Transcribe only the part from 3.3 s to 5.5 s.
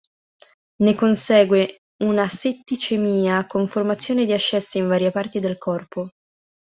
con formazione di ascessi in varie parti